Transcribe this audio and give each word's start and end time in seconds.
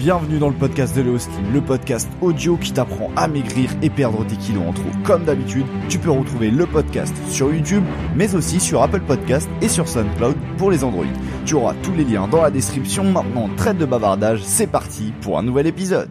bienvenue 0.00 0.38
dans 0.38 0.48
le 0.48 0.54
podcast 0.54 0.96
de 0.96 1.02
Léo 1.02 1.18
Slim, 1.18 1.52
le 1.52 1.60
podcast 1.60 2.08
audio 2.22 2.56
qui 2.56 2.72
t'apprend 2.72 3.10
à 3.16 3.28
maigrir 3.28 3.68
et 3.82 3.90
perdre 3.90 4.26
tes 4.26 4.36
kilos 4.36 4.62
en 4.66 4.72
trop. 4.72 4.88
Comme 5.04 5.24
d'habitude, 5.24 5.66
tu 5.90 5.98
peux 5.98 6.10
retrouver 6.10 6.50
le 6.50 6.64
podcast 6.64 7.14
sur 7.28 7.52
YouTube, 7.52 7.84
mais 8.16 8.34
aussi 8.34 8.60
sur 8.60 8.82
Apple 8.82 9.02
Podcast 9.02 9.46
et 9.60 9.68
sur 9.68 9.86
SoundCloud 9.86 10.36
pour 10.56 10.70
les 10.70 10.84
Android. 10.84 11.04
Tu 11.44 11.54
auras 11.54 11.74
tous 11.82 11.92
les 11.92 12.04
liens 12.04 12.28
dans 12.28 12.40
la 12.40 12.50
description. 12.50 13.04
Maintenant, 13.04 13.50
traite 13.58 13.76
de 13.76 13.84
bavardage, 13.84 14.42
c'est 14.42 14.68
parti 14.68 15.12
pour 15.20 15.38
un 15.38 15.42
nouvel 15.42 15.66
épisode. 15.66 16.08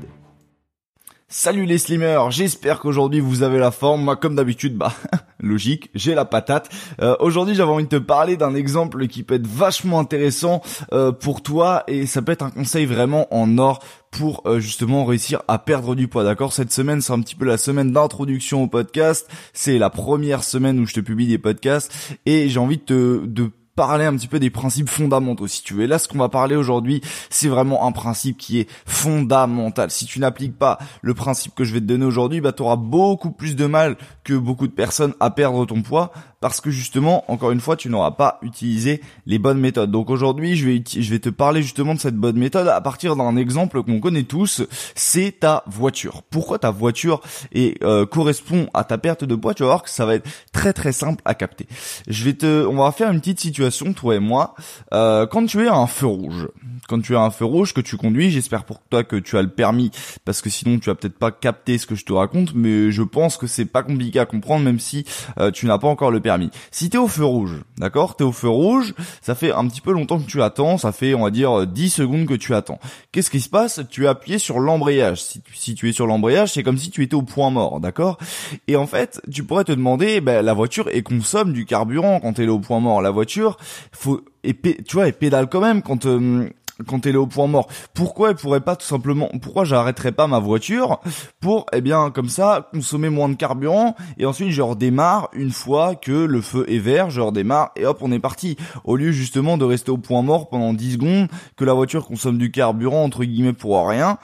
Salut 1.31 1.65
les 1.65 1.77
slimmers, 1.77 2.31
j'espère 2.31 2.79
qu'aujourd'hui 2.79 3.19
vous 3.19 3.43
avez 3.43 3.59
la 3.59 3.69
forme. 3.69 4.01
Moi 4.01 4.15
comme 4.15 4.33
d'habitude, 4.33 4.75
bah 4.75 4.91
logique, 5.39 5.91
j'ai 5.93 6.15
la 6.15 6.25
patate. 6.25 6.71
Euh, 7.03 7.15
aujourd'hui 7.19 7.53
j'avais 7.53 7.69
envie 7.69 7.83
de 7.83 7.89
te 7.89 7.97
parler 7.97 8.35
d'un 8.35 8.55
exemple 8.55 9.05
qui 9.05 9.21
peut 9.21 9.35
être 9.35 9.45
vachement 9.45 9.99
intéressant 9.99 10.63
euh, 10.91 11.11
pour 11.11 11.43
toi 11.43 11.83
et 11.87 12.07
ça 12.07 12.23
peut 12.23 12.31
être 12.31 12.41
un 12.41 12.49
conseil 12.49 12.87
vraiment 12.87 13.31
en 13.31 13.59
or 13.59 13.77
pour 14.09 14.41
euh, 14.47 14.59
justement 14.59 15.05
réussir 15.05 15.43
à 15.47 15.59
perdre 15.59 15.93
du 15.93 16.07
poids. 16.07 16.23
D'accord? 16.23 16.51
Cette 16.51 16.73
semaine 16.73 16.99
c'est 16.99 17.13
un 17.13 17.21
petit 17.21 17.35
peu 17.35 17.45
la 17.45 17.59
semaine 17.59 17.91
d'introduction 17.91 18.63
au 18.63 18.67
podcast. 18.67 19.29
C'est 19.53 19.77
la 19.77 19.91
première 19.91 20.43
semaine 20.43 20.79
où 20.79 20.87
je 20.87 20.95
te 20.95 20.99
publie 20.99 21.27
des 21.27 21.37
podcasts 21.37 21.93
et 22.25 22.49
j'ai 22.49 22.59
envie 22.59 22.77
de 22.77 22.83
te 22.83 23.25
de 23.27 23.51
parler 23.79 24.03
un 24.03 24.13
petit 24.17 24.27
peu 24.27 24.39
des 24.39 24.49
principes 24.49 24.89
fondamentaux 24.89 25.47
si 25.47 25.63
tu 25.63 25.73
veux. 25.73 25.85
Là, 25.85 25.99
ce 25.99 26.09
qu'on 26.09 26.17
va 26.17 26.27
parler 26.27 26.57
aujourd'hui, 26.57 26.99
c'est 27.29 27.47
vraiment 27.47 27.87
un 27.87 27.93
principe 27.93 28.37
qui 28.37 28.59
est 28.59 28.67
fondamental. 28.85 29.89
Si 29.89 30.05
tu 30.05 30.19
n'appliques 30.19 30.57
pas 30.57 30.79
le 31.01 31.13
principe 31.13 31.55
que 31.55 31.63
je 31.63 31.73
vais 31.73 31.79
te 31.79 31.85
donner 31.85 32.03
aujourd'hui, 32.03 32.41
bah, 32.41 32.51
tu 32.51 32.61
auras 32.61 32.75
beaucoup 32.75 33.31
plus 33.31 33.55
de 33.55 33.65
mal 33.67 33.95
que 34.25 34.33
beaucoup 34.33 34.67
de 34.67 34.73
personnes 34.73 35.13
à 35.21 35.29
perdre 35.29 35.65
ton 35.65 35.81
poids 35.81 36.11
parce 36.41 36.61
que 36.61 36.71
justement, 36.71 37.29
encore 37.31 37.51
une 37.51 37.59
fois, 37.59 37.75
tu 37.75 37.89
n'auras 37.89 38.11
pas 38.11 38.39
utilisé 38.41 39.01
les 39.25 39.39
bonnes 39.39 39.59
méthodes. 39.59 39.91
Donc 39.91 40.09
aujourd'hui, 40.09 40.55
je 40.55 40.65
vais, 40.67 40.83
je 40.87 41.09
vais 41.09 41.19
te 41.19 41.29
parler 41.29 41.61
justement 41.61 41.93
de 41.93 41.99
cette 41.99 42.15
bonne 42.15 42.37
méthode 42.37 42.67
à 42.67 42.79
partir 42.81 43.15
d'un 43.15 43.35
exemple 43.35 43.83
qu'on 43.83 43.99
connaît 43.99 44.23
tous, 44.23 44.63
c'est 44.95 45.39
ta 45.41 45.63
voiture. 45.67 46.23
Pourquoi 46.29 46.59
ta 46.59 46.71
voiture 46.71 47.21
et 47.51 47.77
euh, 47.83 48.05
correspond 48.05 48.69
à 48.73 48.83
ta 48.83 48.97
perte 48.97 49.25
de 49.25 49.35
poids? 49.35 49.53
Tu 49.53 49.63
vas 49.63 49.69
voir 49.69 49.83
que 49.83 49.89
ça 49.89 50.05
va 50.05 50.15
être 50.15 50.29
très 50.53 50.71
très 50.71 50.93
simple 50.93 51.21
à 51.25 51.35
capter. 51.35 51.67
Je 52.07 52.23
vais 52.23 52.33
te, 52.33 52.65
on 52.65 52.77
va 52.77 52.91
faire 52.91 53.11
une 53.11 53.19
petite 53.19 53.41
situation, 53.41 53.93
toi 53.93 54.15
et 54.15 54.19
moi. 54.19 54.55
Euh, 54.93 55.27
quand 55.27 55.45
tu 55.45 55.65
es 55.65 55.67
à 55.67 55.75
un 55.75 55.87
feu 55.87 56.07
rouge, 56.07 56.47
quand 56.87 57.01
tu 57.01 57.15
as 57.15 57.21
un 57.21 57.31
feu 57.31 57.45
rouge 57.45 57.73
que 57.73 57.81
tu 57.81 57.97
conduis, 57.97 58.31
j'espère 58.31 58.63
pour 58.63 58.79
toi 58.89 59.03
que 59.03 59.17
tu 59.17 59.37
as 59.37 59.41
le 59.41 59.49
permis, 59.49 59.91
parce 60.23 60.41
que 60.41 60.49
sinon 60.49 60.79
tu 60.79 60.89
vas 60.89 60.95
peut-être 60.95 61.19
pas 61.19 61.31
capter 61.31 61.77
ce 61.77 61.85
que 61.85 61.95
je 61.95 62.05
te 62.05 62.13
raconte, 62.13 62.53
mais 62.53 62.91
je 62.91 63.03
pense 63.03 63.35
que 63.35 63.47
c'est 63.47 63.65
pas 63.65 63.83
compliqué 63.83 64.19
à 64.19 64.25
comprendre, 64.25 64.63
même 64.63 64.79
si 64.79 65.05
euh, 65.37 65.51
tu 65.51 65.65
n'as 65.65 65.77
pas 65.77 65.87
encore 65.87 66.11
le 66.11 66.19
permis 66.19 66.28
permis. 66.29 66.51
Si 66.69 66.91
t'es 66.91 66.99
au 66.99 67.07
feu 67.07 67.25
rouge, 67.25 67.63
d'accord 67.79 68.15
T'es 68.15 68.23
au 68.23 68.31
feu 68.31 68.49
rouge, 68.49 68.93
ça 69.21 69.33
fait 69.33 69.51
un 69.51 69.67
petit 69.67 69.81
peu 69.81 69.91
longtemps 69.91 70.19
que 70.19 70.27
tu 70.27 70.43
attends, 70.43 70.77
ça 70.77 70.91
fait 70.91 71.15
on 71.15 71.23
va 71.23 71.31
dire 71.31 71.65
10 71.65 71.89
secondes 71.89 72.25
que 72.27 72.35
tu 72.35 72.53
attends. 72.53 72.79
Qu'est-ce 73.11 73.31
qui 73.31 73.41
se 73.41 73.49
passe? 73.49 73.81
Tu 73.89 74.05
es 74.05 74.07
appuyé 74.07 74.37
sur 74.37 74.59
l'embrayage. 74.59 75.23
Si, 75.23 75.41
si, 75.55 75.73
tu 75.73 75.89
es 75.89 75.91
sur 75.91 76.05
l'embrayage, 76.05 76.53
c'est 76.53 76.61
comme 76.61 76.77
si 76.77 76.91
tu 76.91 77.01
étais 77.01 77.15
au 77.15 77.23
point 77.23 77.49
mort, 77.49 77.79
d'accord? 77.79 78.19
Et 78.67 78.75
en 78.75 78.85
fait, 78.85 79.19
tu 79.31 79.43
pourrais 79.43 79.63
te 79.63 79.71
demander, 79.71 80.21
ben, 80.21 80.45
la 80.45 80.53
voiture 80.53 80.87
elle 80.93 81.01
consomme 81.01 81.51
du 81.51 81.65
carburant 81.65 82.19
quand 82.19 82.37
elle 82.37 82.45
est 82.45 82.49
au 82.49 82.59
point 82.59 82.79
mort. 82.79 83.01
La 83.01 83.11
voiture, 83.11 83.57
faut 83.91 84.21
et 84.43 84.53
tu 84.53 84.95
vois, 84.95 85.07
elle 85.07 85.13
pédale 85.13 85.49
quand 85.49 85.61
même 85.61 85.81
quand 85.81 86.05
euh, 86.05 86.47
quand 86.87 87.05
elle 87.05 87.15
est 87.15 87.19
au 87.19 87.27
point 87.27 87.47
mort. 87.47 87.67
Pourquoi 87.93 88.29
elle 88.29 88.35
pourrait 88.35 88.61
pas 88.61 88.75
tout 88.75 88.85
simplement, 88.85 89.29
pourquoi 89.41 89.65
j'arrêterais 89.65 90.11
pas 90.11 90.27
ma 90.27 90.39
voiture 90.39 90.99
pour, 91.39 91.65
eh 91.73 91.81
bien, 91.81 92.11
comme 92.11 92.29
ça, 92.29 92.69
consommer 92.73 93.09
moins 93.09 93.29
de 93.29 93.35
carburant 93.35 93.95
et 94.17 94.25
ensuite 94.25 94.51
je 94.51 94.61
redémarre 94.61 95.29
une 95.33 95.51
fois 95.51 95.95
que 95.95 96.11
le 96.11 96.41
feu 96.41 96.65
est 96.67 96.79
vert, 96.79 97.09
je 97.09 97.21
redémarre 97.21 97.71
et 97.75 97.85
hop, 97.85 97.99
on 98.01 98.11
est 98.11 98.19
parti. 98.19 98.57
Au 98.83 98.95
lieu 98.95 99.11
justement 99.11 99.57
de 99.57 99.65
rester 99.65 99.91
au 99.91 99.97
point 99.97 100.21
mort 100.21 100.49
pendant 100.49 100.73
10 100.73 100.93
secondes, 100.93 101.27
que 101.55 101.65
la 101.65 101.73
voiture 101.73 102.05
consomme 102.05 102.37
du 102.37 102.51
carburant 102.51 103.03
entre 103.03 103.23
guillemets 103.23 103.53
pour 103.53 103.87
rien. 103.87 104.17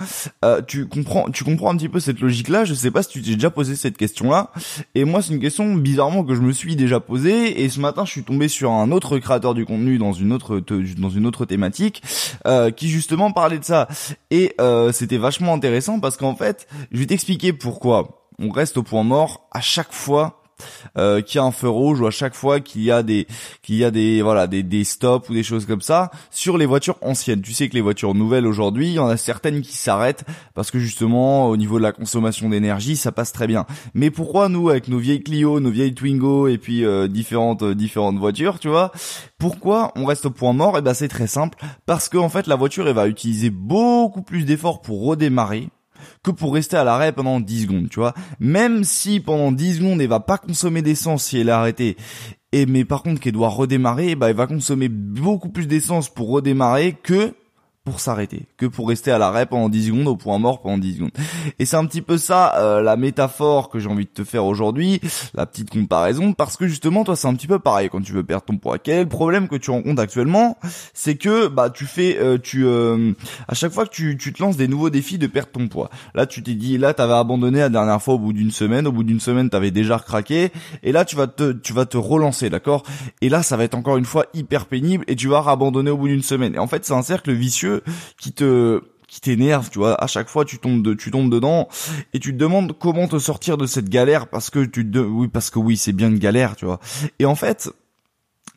Euh, 0.44 0.62
tu 0.62 0.88
comprends, 0.88 1.30
tu 1.30 1.44
comprends 1.44 1.72
un 1.72 1.78
petit 1.78 1.90
peu 1.90 2.00
cette 2.00 2.20
logique-là? 2.20 2.66
Je 2.66 2.74
sais 2.74 2.92
pas 2.92 3.04
si 3.04 3.10
tu 3.10 3.22
t'es 3.22 3.36
déjà 3.36 3.50
posé 3.50 3.76
cette 3.76 3.98
question-là. 3.98 4.52
Et 4.94 5.06
moi, 5.06 5.22
c'est 5.22 5.34
une 5.34 5.40
question 5.40 5.74
bizarrement 5.76 6.24
que 6.24 6.36
je 6.36 6.42
me 6.42 6.52
suis 6.52 6.76
déjà 6.76 7.00
posée. 7.00 7.64
Et 7.64 7.70
ce 7.70 7.80
matin, 7.80 8.06
je 8.06 8.12
suis 8.12 8.24
tombé 8.24 8.48
sur 8.48 8.72
un 8.72 8.92
autre 8.92 9.18
créateur 9.20 9.54
du 9.54 9.66
contenu 9.66 9.98
dans 9.98 10.14
une 10.14 10.32
autre 10.32 10.62
dans 10.98 11.10
une 11.10 11.26
autre 11.26 11.46
thématique 11.46 12.02
euh, 12.46 12.72
qui 12.72 12.90
justement 12.90 13.32
parlait 13.32 13.60
de 13.60 13.64
ça. 13.64 13.88
Et 14.32 14.54
euh, 14.60 14.92
c'était 14.92 15.18
vachement 15.18 15.54
intéressant 15.54 16.00
parce 16.00 16.18
qu'en 16.18 16.36
fait, 16.36 16.68
je 16.92 17.00
vais 17.00 17.06
t'expliquer 17.06 17.54
pourquoi 17.54 18.30
on 18.40 18.50
reste 18.50 18.78
au 18.78 18.84
point 18.84 19.04
mort 19.04 19.48
à 19.52 19.62
chaque 19.62 19.94
fois 19.94 20.44
euh, 20.98 21.22
a 21.36 21.42
un 21.42 21.52
feu 21.52 21.70
rouge 21.70 22.02
ou 22.02 22.08
à 22.08 22.12
chaque 22.12 22.36
fois 22.36 22.60
qu'il 22.60 22.84
y 22.84 22.92
a 22.92 23.04
des 23.04 23.28
qu'il 23.62 23.76
y 23.76 23.84
a 23.84 23.92
des 23.92 24.22
voilà 24.22 24.48
des, 24.48 24.64
des 24.64 24.84
stops 24.84 25.30
ou 25.30 25.34
des 25.34 25.44
choses 25.44 25.66
comme 25.66 25.82
ça 25.82 26.12
sur 26.32 26.58
les 26.58 26.66
voitures 26.66 26.98
anciennes. 27.02 27.42
Tu 27.42 27.54
sais 27.54 27.70
que 27.70 27.74
les 27.74 27.82
voitures 27.82 28.16
nouvelles 28.16 28.48
aujourd'hui, 28.48 28.88
il 28.88 28.94
y 28.94 29.00
en 29.00 29.08
a 29.08 29.18
certaines 29.18 29.62
qui 29.62 29.76
s'arrêtent 29.76 30.24
parce 30.54 30.72
que 30.72 30.80
justement 30.80 31.48
au 31.48 31.58
niveau 31.58 31.78
de 31.78 31.84
la 31.84 31.92
consommation 31.92 32.50
d'énergie, 32.50 32.96
ça 32.96 33.12
passe 33.12 33.32
très 33.32 33.48
bien. 33.48 33.66
Mais 33.94 34.12
pourquoi 34.12 34.50
nous 34.50 34.70
avec 34.70 34.88
nos 34.88 35.00
vieilles 35.00 35.24
Clio, 35.24 35.60
nos 35.60 35.72
vieilles 35.72 35.94
Twingo 35.94 36.48
et 36.48 36.58
puis 36.58 36.86
euh, 36.86 37.08
différentes 37.08 37.64
euh, 37.64 37.76
différentes 37.76 38.18
voitures, 38.18 38.60
tu 38.60 38.70
vois 38.70 38.92
Pourquoi 39.38 39.92
on 39.96 40.06
reste 40.06 40.26
au 40.26 40.32
point 40.32 40.54
mort? 40.54 40.76
Et 40.76 40.80
eh 40.80 40.82
ben 40.82 40.94
c'est 40.94 41.08
très 41.08 41.28
simple 41.28 41.58
parce 41.86 42.10
que 42.10 42.18
en 42.18 42.30
fait 42.30 42.48
la 42.48 42.56
voiture 42.56 42.88
elle 42.88 42.96
va 42.96 43.08
utiliser 43.08 43.50
beaucoup 43.50 44.22
plus 44.22 44.46
d'efforts 44.46 44.82
pour 44.82 45.06
redémarrer 45.06 45.70
que 46.24 46.32
pour 46.32 46.54
rester 46.54 46.78
à 46.78 46.84
l'arrêt 46.84 47.12
pendant 47.12 47.40
10 47.40 47.64
secondes, 47.64 47.90
tu 47.90 48.00
vois. 48.00 48.14
Même 48.40 48.84
si 48.84 49.20
pendant 49.20 49.52
10 49.52 49.78
secondes, 49.78 50.02
elle 50.02 50.08
va 50.08 50.20
pas 50.20 50.38
consommer 50.38 50.82
d'essence 50.82 51.26
si 51.26 51.40
elle 51.40 51.50
est 51.50 51.52
arrêtée, 51.52 51.98
et 52.52 52.66
mais 52.66 52.86
par 52.86 53.04
contre 53.04 53.20
qu'elle 53.20 53.34
doit 53.34 53.50
redémarrer, 53.50 54.16
bah 54.16 54.30
elle 54.30 54.36
va 54.36 54.48
consommer 54.48 54.88
beaucoup 54.88 55.50
plus 55.50 55.68
d'essence 55.68 56.10
pour 56.10 56.30
redémarrer 56.30 56.94
que 56.94 57.34
pour 57.86 58.00
s'arrêter 58.00 58.48
que 58.58 58.66
pour 58.66 58.90
rester 58.90 59.12
à 59.12 59.20
l'arrêt 59.20 59.46
pendant 59.46 59.70
10 59.70 59.88
secondes 59.88 60.08
au 60.08 60.16
point 60.16 60.40
mort 60.40 60.62
pendant 60.62 60.80
10 60.80 60.96
secondes. 60.96 61.12
Et 61.60 61.66
c'est 61.66 61.78
un 61.78 61.86
petit 61.86 62.02
peu 62.02 62.18
ça 62.18 62.56
euh, 62.58 62.82
la 62.82 62.98
métaphore 62.98 63.70
que 63.70 63.78
j'ai 63.78 63.88
envie 63.88 64.06
de 64.06 64.10
te 64.10 64.24
faire 64.24 64.44
aujourd'hui, 64.44 65.00
la 65.36 65.46
petite 65.46 65.70
comparaison 65.70 66.34
parce 66.34 66.58
que 66.58 66.68
justement 66.68 67.04
toi 67.04 67.16
c'est 67.16 67.28
un 67.28 67.36
petit 67.36 67.46
peu 67.46 67.60
pareil 67.60 67.90
quand 67.92 68.02
tu 68.02 68.12
veux 68.12 68.24
perdre 68.24 68.46
ton 68.46 68.58
poids. 68.58 68.80
Quel 68.80 68.96
est 68.96 69.04
le 69.04 69.10
problème 69.10 69.48
que 69.48 69.56
tu 69.56 69.70
rencontres 69.70 70.02
actuellement? 70.02 70.58
C'est 70.96 71.16
que 71.16 71.48
bah 71.48 71.70
tu 71.70 71.86
fais 71.86 72.18
euh, 72.18 72.40
tu 72.40 72.66
euh, 72.66 73.14
à 73.48 73.54
chaque 73.54 73.72
fois 73.72 73.86
que 73.86 73.92
tu, 73.92 74.18
tu 74.18 74.34
te 74.34 74.42
lances 74.42 74.58
des 74.58 74.68
nouveaux 74.68 74.90
défis 74.90 75.20
de 75.20 75.28
perdre 75.28 75.52
ton 75.52 75.68
poids. 75.68 75.92
Là 76.16 76.26
tu 76.26 76.42
t'es 76.42 76.56
dit 76.56 76.80
là 76.80 76.96
t'avais 76.96 77.14
abandonné 77.14 77.60
la 77.60 77.70
dernière 77.70 78.02
fois 78.02 78.16
au 78.16 78.20
bout 78.20 78.34
d'une 78.34 78.52
semaine, 78.52 78.88
au 78.88 78.92
bout 78.92 79.04
d'une 79.04 79.20
semaine 79.20 79.52
t'avais 79.52 79.70
déjà 79.70 80.00
craqué 80.00 80.52
et 80.82 80.92
là 80.92 81.06
tu 81.06 81.16
vas 81.16 81.28
te 81.28 81.52
tu 81.52 81.72
vas 81.72 81.86
te 81.86 81.98
relancer, 81.98 82.50
d'accord? 82.50 82.82
Et 83.22 83.30
là 83.30 83.44
ça 83.44 83.58
va 83.58 83.64
être 83.64 83.76
encore 83.76 83.98
une 83.98 84.06
fois 84.06 84.26
hyper 84.34 84.66
pénible 84.66 85.04
et 85.08 85.16
tu 85.16 85.28
vas 85.28 85.44
abandonner 85.46 85.92
au 85.92 85.98
bout 85.98 86.08
d'une 86.08 86.24
semaine. 86.24 86.56
Et 86.56 86.60
en 86.60 86.66
fait 86.66 86.84
c'est 86.84 86.94
un 86.94 87.04
cercle 87.04 87.32
vicieux 87.32 87.75
qui 88.18 88.32
te 88.34 88.82
qui 89.08 89.22
t'énerve, 89.22 89.70
tu 89.70 89.80
vois, 89.80 90.02
à 90.04 90.08
chaque 90.08 90.28
fois 90.28 90.46
tu 90.46 90.58
tombes 90.58 90.82
de, 90.82 90.94
tu 90.94 91.12
tombes 91.12 91.32
dedans 91.32 91.70
et 92.14 92.20
tu 92.20 92.34
te 92.34 92.38
demandes 92.38 92.78
comment 92.78 93.08
te 93.08 93.20
sortir 93.20 93.56
de 93.58 93.66
cette 93.66 93.88
galère 93.88 94.28
parce 94.28 94.50
que 94.50 94.66
tu 94.66 94.90
te, 94.90 94.98
oui 94.98 95.28
parce 95.28 95.50
que 95.50 95.60
oui, 95.60 95.78
c'est 95.78 95.94
bien 95.94 96.10
une 96.10 96.20
galère, 96.20 96.56
tu 96.56 96.66
vois. 96.66 96.80
Et 97.20 97.26
en 97.26 97.36
fait, 97.36 97.70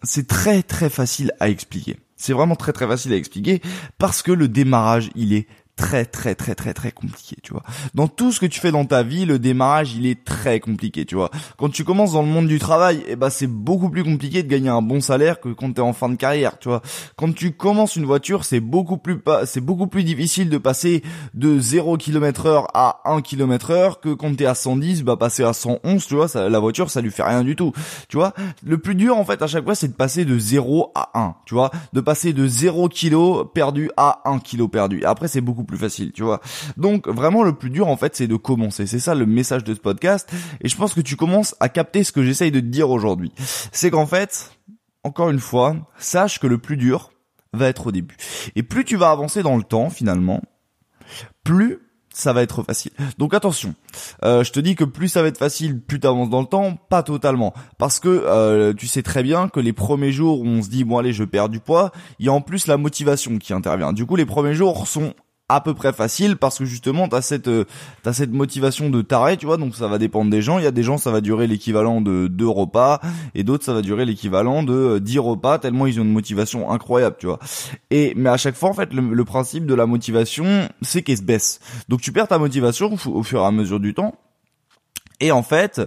c'est 0.03 0.27
très 0.27 0.63
très 0.63 0.91
facile 0.91 1.33
à 1.39 1.49
expliquer. 1.49 1.99
C'est 2.17 2.33
vraiment 2.33 2.57
très 2.57 2.73
très 2.73 2.87
facile 2.87 3.13
à 3.13 3.17
expliquer 3.17 3.63
parce 3.99 4.23
que 4.23 4.33
le 4.33 4.49
démarrage, 4.49 5.11
il 5.15 5.33
est 5.33 5.47
très 5.79 6.05
très 6.05 6.35
très 6.35 6.57
très 6.57 6.75
très 6.75 6.91
compliqué, 6.91 7.37
tu 7.43 7.53
vois. 7.53 7.63
Dans 7.95 8.09
tout 8.09 8.33
ce 8.33 8.41
que 8.41 8.47
tu 8.47 8.59
fais 8.59 8.73
dans 8.73 8.85
ta 8.85 9.03
vie, 9.05 9.25
le 9.25 9.39
démarrage, 9.39 9.95
il 9.95 10.07
est 10.07 10.25
très 10.25 10.59
compliqué, 10.59 11.07
tu 11.07 11.15
vois. 11.15 11.31
Quand 11.57 11.69
tu 11.69 11.85
commences 11.85 12.13
dans 12.13 12.23
le 12.23 12.29
monde 12.29 12.49
du 12.49 12.59
travail, 12.59 13.03
eh 13.07 13.15
ben 13.15 13.31
c'est 13.31 13.47
beaucoup 13.47 13.89
plus 13.89 14.03
compliqué 14.03 14.43
de 14.43 14.49
gagner 14.49 14.69
un 14.69 14.83
bon 14.83 15.01
salaire 15.01 15.41
que 15.41 15.51
quand 15.51 15.73
tu 15.73 15.81
es 15.81 15.85
en 15.85 15.93
fin 15.93 16.09
de 16.09 16.17
carrière, 16.17 16.59
tu 16.59 16.69
vois. 16.69 16.83
Quand 17.17 17.33
tu 17.33 17.53
commences 17.53 17.95
une 17.95 18.05
voiture, 18.05 18.45
c'est 18.45 18.61
beaucoup 18.61 18.99
plus 18.99 19.19
c'est 19.47 19.61
beaucoup 19.61 19.87
plus 19.87 20.03
difficile 20.03 20.51
de 20.51 20.59
passer 20.59 21.03
de 21.35 21.61
0 21.61 21.97
km/h 21.97 22.67
à 22.75 23.01
1 23.05 23.23
km/h 23.23 24.01
que 24.03 24.13
quand 24.13 24.37
tu 24.37 24.43
es 24.43 24.47
à 24.47 24.57
110, 24.57 25.05
bah 25.05 25.17
passer 25.17 25.45
à 25.45 25.53
111, 25.53 26.05
tu 26.05 26.17
vois, 26.17 26.27
la 26.35 26.59
voiture 26.59 26.91
ça 26.91 27.01
lui 27.01 27.13
fait 27.13 27.23
rien 27.23 27.45
du 27.45 27.55
tout. 27.55 27.73
Tu 28.09 28.17
vois, 28.17 28.35
le 28.65 28.79
plus 28.79 28.97
dur 28.97 29.17
en 29.17 29.25
fait 29.25 29.41
à 29.43 29.47
chaque 29.47 29.65
fois, 29.65 29.77
c'est 29.77 29.89
de 29.89 29.93
passer 29.93 30.25
de 30.25 30.37
0 30.39 30.91
à 30.97 31.11
1, 31.15 31.37
tu 31.47 31.55
vois, 31.55 31.71
de 31.93 32.01
passer 32.01 32.33
de 32.33 32.49
0 32.49 32.89
kg 32.89 33.45
perdu 33.55 33.91
à 33.97 34.23
1 34.25 34.41
kg 34.41 34.69
perdu. 34.69 35.05
Après 35.05 35.29
c'est 35.29 35.41
beaucoup 35.41 35.68
plus 35.69 35.79
facile, 35.79 36.11
tu 36.11 36.25
vois. 36.25 36.41
Donc 36.77 37.07
vraiment 37.07 37.45
le 37.45 37.53
plus 37.53 37.71
dur 37.71 37.87
en 37.87 37.97
fait 37.97 38.17
c'est 38.17 38.27
de 38.27 38.35
commencer. 38.35 38.89
C'est 38.89 38.99
ça 38.99 39.15
le 39.15 39.27
message 39.27 39.63
de 39.63 39.75
ce 39.75 39.79
podcast. 39.79 40.29
Et 40.61 40.69
je 40.69 40.77
pense 40.77 40.95
que 40.95 41.01
tu 41.01 41.15
commences 41.15 41.55
à 41.61 41.69
capter 41.69 42.03
ce 42.03 42.11
que 42.11 42.25
j'essaye 42.25 42.51
de 42.51 42.59
te 42.59 42.67
dire 42.67 42.91
aujourd'hui. 42.91 43.33
C'est 43.71 43.91
qu'en 43.91 44.07
fait, 44.07 44.51
encore 45.05 45.31
une 45.31 45.39
fois, 45.39 45.77
sache 45.99 46.41
que 46.41 46.49
le 46.49 46.59
plus 46.59 46.77
dur 46.77 47.13
va 47.53 47.69
être 47.69 47.87
au 47.89 47.93
début. 47.93 48.17
Et 48.57 48.63
plus 48.63 48.85
tu 48.85 48.97
vas 48.97 49.11
avancer 49.11 49.43
dans 49.43 49.57
le 49.57 49.63
temps 49.63 49.91
finalement, 49.91 50.43
plus 51.45 51.79
ça 52.13 52.33
va 52.33 52.43
être 52.43 52.63
facile. 52.63 52.91
Donc 53.17 53.33
attention, 53.33 53.75
euh, 54.25 54.43
je 54.43 54.51
te 54.51 54.59
dis 54.59 54.75
que 54.75 54.85
plus 54.85 55.09
ça 55.09 55.23
va 55.23 55.29
être 55.29 55.39
facile, 55.39 55.81
plus 55.81 56.01
tu 56.01 56.07
avances 56.07 56.31
dans 56.31 56.41
le 56.41 56.47
temps, 56.47 56.77
pas 56.89 57.03
totalement. 57.05 57.55
Parce 57.79 58.01
que 58.01 58.09
euh, 58.09 58.73
tu 58.75 58.89
sais 58.89 59.03
très 59.03 59.23
bien 59.23 59.49
que 59.49 59.61
les 59.61 59.73
premiers 59.73 60.11
jours 60.11 60.41
où 60.41 60.47
on 60.47 60.63
se 60.63 60.69
dit 60.69 60.83
bon 60.83 60.99
allez 60.99 61.13
je 61.13 61.25
perds 61.25 61.49
du 61.49 61.61
poids, 61.61 61.93
il 62.19 62.27
y 62.27 62.29
a 62.29 62.33
en 62.33 62.41
plus 62.41 62.67
la 62.67 62.77
motivation 62.77 63.39
qui 63.39 63.53
intervient. 63.53 63.93
Du 63.93 64.05
coup 64.05 64.17
les 64.17 64.27
premiers 64.27 64.55
jours 64.55 64.89
sont 64.89 65.15
à 65.49 65.61
peu 65.61 65.75
près 65.75 65.93
facile 65.93 66.37
parce 66.37 66.59
que 66.59 66.65
justement 66.65 67.09
t'as 67.09 67.23
cette 67.23 67.49
euh, 67.49 67.65
t'as 68.03 68.13
cette 68.13 68.33
motivation 68.33 68.91
de 68.91 69.01
taré 69.01 69.37
tu 69.37 69.47
vois 69.47 69.57
donc 69.57 69.75
ça 69.75 69.89
va 69.89 69.99
dépendre 69.99 70.31
des 70.31 70.43
gens. 70.43 70.59
Il 70.59 70.65
y 70.65 70.67
a 70.67 70.71
des 70.71 70.83
gens 70.83 70.99
ça 70.99 71.11
va 71.11 71.21
durer 71.21 71.47
l'équivalent 71.47 72.01
de 72.01 72.27
deux 72.27 72.49
repas 72.49 73.01
et 73.35 73.45
d'autres 73.45 73.65
ça 73.65 73.73
va 73.73 73.83
durer 73.83 74.05
l'équivalent 74.05 74.63
de 74.63 74.99
10 74.99 75.17
euh, 75.17 75.21
repas 75.21 75.59
tellement 75.59 75.87
ils 75.87 75.99
ont 76.01 76.05
une 76.05 76.13
motivation 76.13 76.71
incroyable 76.71 77.17
tu 77.19 77.27
vois. 77.27 77.39
Et 77.91 78.13
mais 78.17 78.31
à 78.31 78.37
chaque 78.37 78.57
fois 78.57 78.69
en 78.69 78.75
fait 78.75 78.93
le, 78.93 79.25
principe 79.25 79.67
de 79.67 79.75
la 79.75 79.87
motivation 79.87 80.69
c'est 80.83 81.03
qu'elle 81.03 81.19
se 81.19 81.23
baisse. 81.23 81.61
Donc 81.89 82.01
tu 82.01 82.13
perds 82.13 82.29
ta 82.29 82.39
motivation 82.39 82.95
au 83.07 83.23
fur 83.23 83.41
et 83.41 83.45
à 83.45 83.51
mesure 83.51 83.81
du 83.81 83.95
temps 83.95 84.15
et 85.21 85.33
en 85.33 85.43
fait, 85.43 85.81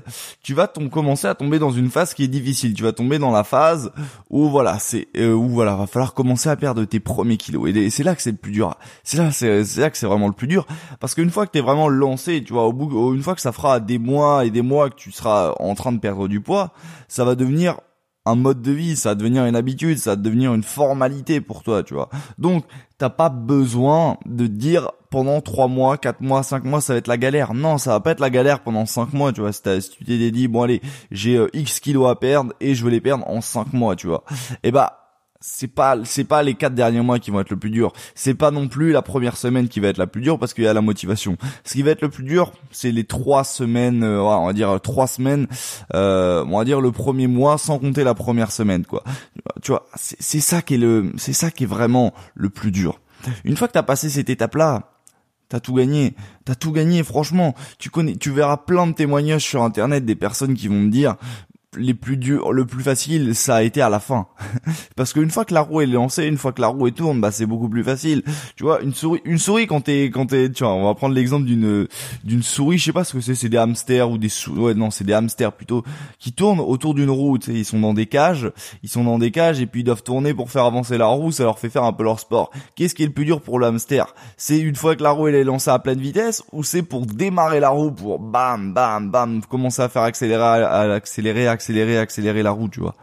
tu 0.44 0.54
vas 0.54 0.68
commencer 0.68 1.28
à 1.28 1.36
tomber 1.36 1.58
dans 1.58 1.72
une 1.72 1.90
phase 1.90 2.14
qui 2.14 2.24
est 2.24 2.28
difficile. 2.28 2.74
Tu 2.74 2.84
vas 2.84 2.92
tomber 2.92 3.18
dans 3.18 3.32
la 3.32 3.44
phase 3.44 3.92
où 4.30 4.50
voilà, 4.50 4.78
c'est 4.80 5.08
euh, 5.16 5.32
où 5.34 5.48
voilà, 5.48 5.76
va 5.76 5.88
falloir 5.88 6.14
commencer 6.14 6.50
à 6.50 6.56
perdre 6.56 6.84
tes 6.84 7.00
premiers 7.00 7.38
kilos. 7.38 7.70
Et 7.74 7.90
c'est 7.90 8.04
là 8.04 8.16
que 8.16 8.22
c'est 8.22 8.32
le 8.32 8.38
plus 8.38 8.52
dur. 8.52 8.76
C'est 9.04 9.18
là, 9.18 9.32
c'est 9.32 9.78
là 9.78 9.90
que 9.90 9.98
c'est 9.98 10.06
vraiment 10.06 10.28
le 10.28 10.34
plus 10.34 10.48
dur, 10.48 10.68
parce 11.00 11.16
qu'une 11.16 11.30
fois 11.30 11.46
que 11.46 11.52
t'es 11.52 11.62
vraiment 11.62 11.88
lancé, 11.88 12.44
tu 12.44 12.54
vois, 12.54 12.66
au 12.66 12.74
bout, 12.74 13.14
une 13.14 13.24
fois 13.24 13.36
que 13.36 13.42
ça 13.42 13.52
fera 13.52 13.80
des 13.80 14.00
mois 14.00 14.46
et 14.46 14.50
des 14.50 14.62
mois 14.62 14.90
que 14.90 14.96
tu 14.96 15.12
seras 15.12 15.54
en 15.60 15.76
train 15.76 15.92
de 15.92 16.00
perdre 16.00 16.28
du 16.28 16.42
poids, 16.42 16.72
ça 17.08 17.24
va 17.24 17.36
devenir 17.36 17.78
un 18.32 18.36
mode 18.36 18.62
de 18.62 18.72
vie, 18.72 18.96
ça 18.96 19.10
va 19.10 19.16
devenir 19.16 19.46
une 19.46 19.56
habitude, 19.56 19.98
ça 19.98 20.12
va 20.12 20.16
devenir 20.16 20.54
une 20.54 20.64
formalité 20.64 21.42
pour 21.42 21.64
toi, 21.64 21.84
tu 21.84 21.94
vois. 21.94 22.10
Donc, 22.38 22.66
t'as 22.98 23.10
pas 23.10 23.30
besoin 23.30 24.18
de 24.26 24.48
dire 24.48 24.92
pendant 25.10 25.42
trois 25.42 25.68
mois, 25.68 25.98
quatre 25.98 26.22
mois, 26.22 26.42
cinq 26.42 26.64
mois, 26.64 26.82
ça 26.82 26.94
va 26.94 27.00
être 27.00 27.08
la 27.08 27.18
galère. 27.18 27.54
Non, 27.54 27.78
ça 27.78 27.92
va 27.92 28.00
pas 28.00 28.12
être 28.12 28.20
la 28.20 28.30
galère 28.30 28.62
pendant 28.62 28.86
cinq 28.86 29.14
mois, 29.14 29.34
tu 29.34 29.42
vois. 29.42 29.52
Si, 29.52 29.62
tu 29.62 30.06
t'es 30.06 30.32
dit, 30.32 30.48
bon 30.48 30.64
allez, 30.64 30.82
j'ai 31.12 31.36
euh, 31.36 31.50
X 31.54 31.80
kilos 31.80 32.10
à 32.10 32.16
perdre 32.16 32.54
et 32.62 32.74
je 32.74 32.84
veux 32.84 32.90
les 32.90 33.02
perdre 33.02 33.28
en 33.28 33.42
cinq 33.42 33.74
mois, 33.74 33.96
tu 33.96 34.08
vois. 34.08 34.24
Et 34.64 34.70
eh 34.70 34.72
bah, 34.72 35.01
c'est 35.42 35.68
pas 35.68 35.98
c'est 36.06 36.24
pas 36.24 36.44
les 36.44 36.54
quatre 36.54 36.76
derniers 36.76 37.02
mois 37.02 37.20
qui 37.20 37.32
vont 37.32 37.42
être 37.42 37.50
le 37.50 37.58
plus 37.58 37.72
dur. 37.72 37.92
C'est 38.16 38.36
pas 38.36 38.52
non 38.52 38.68
plus 38.68 38.92
la 38.92 39.02
première 39.02 39.36
semaine 39.36 39.68
qui 39.68 39.80
va 39.80 39.90
être 39.90 39.98
la 39.98 40.08
plus 40.08 40.22
dure 40.22 40.40
parce 40.40 40.54
qu'il 40.54 40.64
y 40.64 40.68
a 40.68 40.74
la 40.74 40.82
motivation. 40.82 41.36
Ce 41.66 41.74
qui 41.74 41.82
va 41.82 41.92
être 41.92 42.02
le 42.02 42.10
plus 42.10 42.24
dur, 42.24 42.54
c'est 42.72 42.92
les 42.92 43.04
trois 43.04 43.44
semaines, 43.44 44.04
euh, 44.04 44.22
on 44.22 44.46
va 44.46 44.54
dire 44.54 44.80
trois 44.82 45.08
semaines, 45.08 45.48
euh, 45.94 46.46
on 46.48 46.58
va 46.58 46.64
dire 46.64 46.80
le 46.80 46.92
premier 46.92 47.28
mois 47.28 47.58
sans 47.58 47.80
compter 47.80 48.04
la 48.04 48.14
première 48.14 48.52
semaine, 48.52 48.86
quoi. 48.86 49.04
Tu 49.62 49.72
vois, 49.72 49.88
c'est 49.96 50.40
ça 50.40 50.62
qui 50.62 50.76
est 50.76 50.78
le, 50.78 51.12
c'est 51.18 51.34
ça 51.34 51.52
qui 51.52 51.64
est 51.64 51.68
vraiment 51.68 52.14
le 52.36 52.50
plus 52.50 52.72
dur. 52.72 53.02
Une 53.44 53.58
fois 53.58 53.68
que 53.68 53.74
t'as 53.74 53.84
passé 53.84 54.10
cette 54.10 54.30
étape-là, 54.30 54.92
t'as 55.50 55.60
tout 55.60 55.74
gagné. 55.74 56.16
T'as 56.46 56.56
tout 56.56 56.72
gagné, 56.72 57.04
franchement. 57.04 57.54
Tu 57.78 57.90
connais, 57.90 58.16
tu 58.16 58.32
verras 58.32 58.58
plein 58.58 58.88
de 58.88 58.94
témoignages 58.94 59.44
sur 59.44 59.64
internet 59.64 60.06
des 60.06 60.16
personnes 60.16 60.54
qui 60.54 60.68
vont 60.68 60.80
me 60.80 60.90
dire, 60.90 61.16
les 61.78 61.94
plus 61.94 62.18
durs, 62.18 62.52
le 62.52 62.66
plus 62.66 62.84
facile, 62.84 63.34
ça 63.34 63.56
a 63.56 63.64
été 63.64 63.82
à 63.82 63.90
la 63.90 64.02
fin. 64.02 64.28
Parce 64.98 65.14
qu'une 65.14 65.30
fois 65.30 65.46
que 65.46 65.54
la 65.54 65.62
roue 65.62 65.80
est 65.80 65.86
lancée, 65.86 66.26
une 66.26 66.38
fois 66.38 66.52
que 66.52 66.60
la 66.60 66.68
roue 66.68 66.88
est 66.88 66.92
tourne, 66.92 67.22
bah 67.22 67.32
c'est 67.32 67.46
beaucoup 67.46 67.70
plus 67.70 67.84
facile. 67.84 68.24
Tu 68.58 68.64
vois, 68.64 68.82
une 68.82 68.94
souris, 68.94 69.22
une 69.24 69.38
souris 69.38 69.68
quand 69.68 69.80
t'es, 69.80 70.06
quand 70.06 70.26
t'es, 70.26 70.50
tu 70.50 70.66
vois, 70.66 70.74
on 70.74 70.84
va 70.84 70.94
prendre 70.96 71.16
l'exemple 71.16 71.46
d'une, 71.46 71.88
d'une 72.26 72.44
souris, 72.44 72.78
je 72.78 72.86
sais 72.86 72.92
pas 72.92 73.06
ce 73.06 73.14
que 73.14 73.22
c'est, 73.22 73.36
c'est 73.36 73.48
des 73.48 73.58
hamsters 73.58 74.12
ou 74.12 74.18
des 74.18 74.30
ouais 74.50 74.74
non, 74.74 74.92
c'est 74.92 75.06
des 75.06 75.14
hamsters 75.14 75.54
plutôt, 75.54 75.86
qui 76.20 76.34
tournent 76.34 76.60
autour 76.60 76.94
d'une 76.94 77.10
roue. 77.10 77.38
Tu 77.38 77.52
sais, 77.52 77.58
ils 77.60 77.66
sont 77.66 77.80
dans 77.80 77.94
des 77.94 78.06
cages, 78.06 78.52
ils 78.84 78.90
sont 78.90 79.06
dans 79.06 79.18
des 79.18 79.32
cages 79.32 79.62
et 79.62 79.66
puis 79.66 79.80
ils 79.80 79.86
doivent 79.86 80.04
tourner 80.04 80.34
pour 80.34 80.52
faire 80.52 80.66
avancer 80.66 80.98
la 80.98 81.08
roue. 81.08 81.32
Ça 81.32 81.44
leur 81.44 81.58
fait 81.58 81.70
faire 81.70 81.86
un 81.86 81.94
peu 81.94 82.04
leur 82.04 82.20
sport. 82.20 82.52
Qu'est-ce 82.76 82.96
qui 82.96 83.04
est 83.04 83.08
le 83.08 83.14
plus 83.14 83.26
dur 83.26 83.40
pour 83.40 83.60
le 83.60 83.68
hamster 83.68 84.14
C'est 84.36 84.60
une 84.60 84.76
fois 84.76 84.98
que 84.98 85.04
la 85.04 85.12
roue 85.12 85.30
est 85.30 85.44
lancée 85.46 85.70
à 85.70 85.80
pleine 85.80 86.02
vitesse 86.02 86.44
ou 86.52 86.66
c'est 86.66 86.82
pour 86.82 87.06
démarrer 87.06 87.62
la 87.62 87.70
roue 87.70 87.92
pour 87.92 88.20
bam, 88.20 88.74
bam, 88.74 89.10
bam, 89.10 89.42
commencer 89.50 89.82
à 89.82 89.88
faire 89.88 90.02
accélérer, 90.02 90.44
à, 90.44 90.82
accélérer, 90.92 91.48
accélérer 91.48 91.61
accélérer, 91.62 91.98
accélérer 92.00 92.42
la 92.42 92.52
roue, 92.52 92.70
tu 92.70 92.80
vois. 92.80 92.96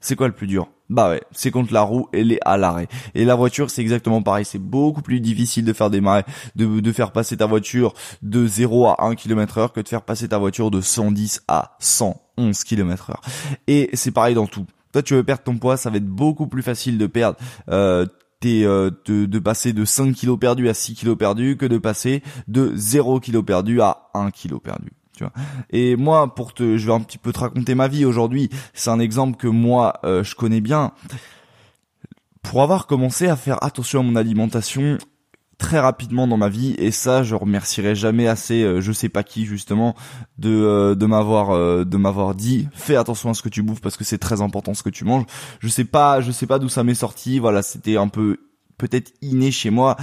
C'est 0.00 0.16
quoi 0.16 0.26
le 0.26 0.34
plus 0.34 0.46
dur? 0.46 0.68
Bah 0.90 1.08
ouais, 1.08 1.22
c'est 1.32 1.50
quand 1.50 1.70
la 1.70 1.80
roue 1.80 2.08
elle 2.12 2.30
est 2.30 2.40
à 2.44 2.58
l'arrêt. 2.58 2.88
Et 3.14 3.24
la 3.24 3.34
voiture 3.34 3.70
c'est 3.70 3.80
exactement 3.80 4.20
pareil, 4.20 4.44
c'est 4.44 4.58
beaucoup 4.58 5.00
plus 5.00 5.20
difficile 5.20 5.64
de 5.64 5.72
faire 5.72 5.88
démarrer, 5.88 6.24
de, 6.56 6.80
de 6.80 6.92
faire 6.92 7.10
passer 7.10 7.38
ta 7.38 7.46
voiture 7.46 7.94
de 8.20 8.46
0 8.46 8.88
à 8.88 8.96
1 9.06 9.14
km 9.14 9.56
heure 9.56 9.72
que 9.72 9.80
de 9.80 9.88
faire 9.88 10.02
passer 10.02 10.28
ta 10.28 10.36
voiture 10.36 10.70
de 10.70 10.82
110 10.82 11.44
à 11.48 11.76
111 11.80 12.64
km 12.64 13.10
heure. 13.10 13.22
Et 13.66 13.88
c'est 13.94 14.10
pareil 14.10 14.34
dans 14.34 14.46
tout. 14.46 14.66
Toi 14.92 15.02
tu 15.02 15.14
veux 15.14 15.24
perdre 15.24 15.44
ton 15.44 15.56
poids, 15.56 15.78
ça 15.78 15.88
va 15.88 15.96
être 15.96 16.06
beaucoup 16.06 16.48
plus 16.48 16.62
facile 16.62 16.98
de 16.98 17.06
perdre 17.06 17.38
euh, 17.70 18.04
euh, 18.44 18.90
de, 19.06 19.24
de, 19.24 19.38
passer 19.38 19.72
de 19.72 19.86
5 19.86 20.12
kilos 20.14 20.38
perdus 20.38 20.68
à 20.68 20.74
6 20.74 20.96
kilos 20.96 21.16
perdus 21.16 21.56
que 21.56 21.64
de 21.64 21.78
passer 21.78 22.22
de 22.46 22.72
0 22.74 23.20
kilos 23.20 23.42
perdus 23.42 23.80
à 23.80 24.10
1 24.12 24.30
kilo 24.30 24.60
perdu 24.60 24.92
tu 25.14 25.24
vois. 25.24 25.32
Et 25.70 25.96
moi, 25.96 26.34
pour 26.34 26.54
te, 26.54 26.76
je 26.76 26.86
vais 26.86 26.92
un 26.92 27.00
petit 27.00 27.18
peu 27.18 27.32
te 27.32 27.38
raconter 27.40 27.74
ma 27.74 27.88
vie 27.88 28.04
aujourd'hui. 28.04 28.50
C'est 28.72 28.90
un 28.90 29.00
exemple 29.00 29.36
que 29.36 29.46
moi, 29.46 29.94
euh, 30.04 30.24
je 30.24 30.34
connais 30.34 30.60
bien. 30.60 30.92
Pour 32.42 32.62
avoir 32.62 32.86
commencé 32.86 33.28
à 33.28 33.36
faire 33.36 33.62
attention 33.64 34.00
à 34.00 34.02
mon 34.02 34.16
alimentation 34.16 34.98
très 35.56 35.78
rapidement 35.78 36.26
dans 36.26 36.36
ma 36.36 36.48
vie, 36.48 36.74
et 36.78 36.90
ça, 36.90 37.22
je 37.22 37.34
remercierai 37.34 37.94
jamais 37.94 38.26
assez, 38.26 38.62
euh, 38.64 38.80
je 38.80 38.92
sais 38.92 39.08
pas 39.08 39.22
qui 39.22 39.46
justement, 39.46 39.94
de 40.36 40.50
euh, 40.50 40.94
de 40.94 41.06
m'avoir 41.06 41.84
de 41.86 41.96
m'avoir 41.96 42.34
dit, 42.34 42.68
fais 42.74 42.96
attention 42.96 43.30
à 43.30 43.34
ce 43.34 43.42
que 43.42 43.48
tu 43.48 43.62
bouffes 43.62 43.80
parce 43.80 43.96
que 43.96 44.04
c'est 44.04 44.18
très 44.18 44.42
important 44.42 44.74
ce 44.74 44.82
que 44.82 44.90
tu 44.90 45.04
manges. 45.04 45.24
Je 45.60 45.68
sais 45.68 45.84
pas, 45.84 46.20
je 46.20 46.32
sais 46.32 46.46
pas 46.46 46.58
d'où 46.58 46.68
ça 46.68 46.84
m'est 46.84 46.94
sorti. 46.94 47.38
Voilà, 47.38 47.62
c'était 47.62 47.96
un 47.96 48.08
peu 48.08 48.38
peut-être 48.78 49.12
inné 49.22 49.50
chez 49.50 49.70
moi. 49.70 49.96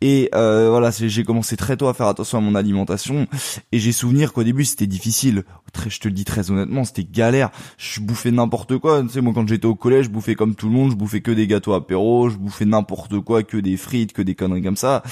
Et 0.00 0.28
euh, 0.34 0.68
voilà 0.70 0.90
j'ai 0.90 1.24
commencé 1.24 1.56
très 1.56 1.76
tôt 1.76 1.88
à 1.88 1.94
faire 1.94 2.06
attention 2.06 2.38
à 2.38 2.40
mon 2.40 2.54
alimentation. 2.54 3.26
Et 3.72 3.78
j'ai 3.78 3.92
souvenir 3.92 4.32
qu'au 4.32 4.44
début 4.44 4.64
c'était 4.64 4.86
difficile 4.86 5.44
très 5.72 5.90
je 5.90 6.00
te 6.00 6.08
le 6.08 6.14
dis 6.14 6.24
très 6.24 6.50
honnêtement 6.50 6.84
c'était 6.84 7.04
galère. 7.04 7.50
Je 7.78 8.00
bouffais 8.00 8.30
n'importe 8.30 8.78
quoi 8.78 9.02
tu 9.02 9.08
sais 9.08 9.20
moi 9.20 9.32
quand 9.34 9.46
j'étais 9.48 9.66
au 9.66 9.74
collège 9.74 10.06
je 10.06 10.10
bouffais 10.10 10.34
comme 10.34 10.54
tout 10.54 10.66
le 10.66 10.72
monde 10.72 10.90
je 10.90 10.96
bouffais 10.96 11.20
que 11.20 11.30
des 11.30 11.46
gâteaux 11.46 11.72
apéro 11.72 12.28
je 12.28 12.36
bouffais 12.36 12.64
n'importe 12.64 13.20
quoi 13.20 13.42
que 13.42 13.56
des 13.56 13.76
frites 13.76 14.12
que 14.12 14.22
des 14.22 14.34
conneries 14.34 14.62
comme 14.62 14.76
ça. 14.76 15.02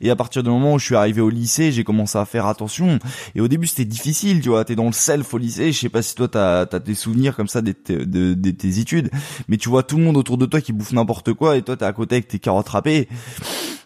Et 0.00 0.10
à 0.10 0.16
partir 0.16 0.42
du 0.42 0.50
moment 0.50 0.74
où 0.74 0.78
je 0.78 0.84
suis 0.84 0.96
arrivé 0.96 1.20
au 1.20 1.30
lycée 1.30 1.72
j'ai 1.72 1.84
commencé 1.84 2.18
à 2.18 2.24
faire 2.24 2.46
attention. 2.46 2.98
Et 3.34 3.40
au 3.40 3.48
début 3.48 3.66
c'était 3.66 3.84
difficile 3.84 4.40
tu 4.40 4.50
vois 4.50 4.64
t'es 4.64 4.76
dans 4.76 4.86
le 4.86 4.92
self 4.92 5.32
au 5.32 5.38
lycée 5.38 5.72
je 5.72 5.78
sais 5.78 5.88
pas 5.88 6.02
si 6.02 6.14
toi 6.14 6.28
t'as 6.28 6.66
as 6.70 6.78
des 6.78 6.94
souvenirs 6.94 7.36
comme 7.36 7.48
ça 7.48 7.62
de, 7.62 7.74
de 7.86 8.50
tes 8.50 8.78
études 8.78 9.10
mais 9.48 9.56
tu 9.56 9.68
vois 9.68 9.82
tout 9.82 9.96
le 9.96 10.04
monde 10.04 10.16
autour 10.16 10.36
de 10.36 10.46
toi 10.46 10.60
qui 10.60 10.72
bouffe 10.72 10.92
n'importe 10.92 11.32
quoi 11.32 11.56
et 11.56 11.62
toi 11.62 11.76
t'es 11.76 11.84
à 11.84 11.92
côté 11.92 12.16
avec 12.16 12.28
tes 12.28 12.38
carottes 12.38 12.66
rattraper 12.66 13.08